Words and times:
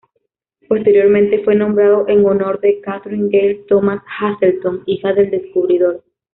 Posteriormente 0.67 1.43
fue 1.43 1.53
nombrado 1.53 2.07
en 2.07 2.25
honor 2.25 2.59
de 2.59 2.81
Kathryn 2.81 3.29
Gail 3.29 3.67
Thomas-Hazelton, 3.67 4.81
hija 4.87 5.13
del 5.13 5.29
descubridor. 5.29 6.03